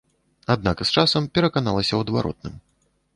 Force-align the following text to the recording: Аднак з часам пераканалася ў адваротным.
Аднак 0.53 0.79
з 0.87 0.95
часам 1.01 1.27
пераканалася 1.35 1.91
ў 1.95 1.99
адваротным. 2.07 2.57